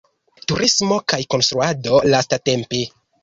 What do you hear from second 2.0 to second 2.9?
lastatempe.